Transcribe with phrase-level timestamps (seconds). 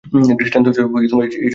[0.39, 1.49] দৃষ্টান্তস্বরূপ এই জগতের কথাই ধরুন।